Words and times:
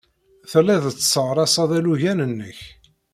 Telliḍ 0.51 0.83
tesseɣraseḍ 0.91 1.69
alugen-nnek. 1.77 2.59